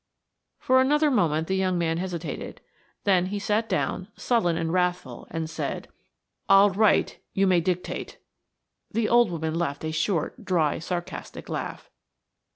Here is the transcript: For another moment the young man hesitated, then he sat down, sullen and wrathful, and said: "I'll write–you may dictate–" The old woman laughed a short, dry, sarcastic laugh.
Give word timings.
For 0.57 0.81
another 0.81 1.11
moment 1.11 1.45
the 1.47 1.55
young 1.55 1.77
man 1.77 1.99
hesitated, 1.99 2.59
then 3.03 3.27
he 3.27 3.37
sat 3.37 3.69
down, 3.69 4.07
sullen 4.15 4.57
and 4.57 4.73
wrathful, 4.73 5.27
and 5.29 5.47
said: 5.47 5.89
"I'll 6.49 6.71
write–you 6.71 7.45
may 7.45 7.61
dictate–" 7.61 8.17
The 8.89 9.07
old 9.07 9.29
woman 9.29 9.53
laughed 9.53 9.85
a 9.85 9.91
short, 9.91 10.43
dry, 10.43 10.79
sarcastic 10.79 11.49
laugh. 11.49 11.91